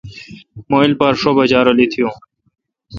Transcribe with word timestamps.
مہ 0.69 0.77
ایلپار 0.81 1.13
شو 1.21 1.31
بجا 1.37 1.59
رل 1.65 1.79
اتییون 1.83 2.13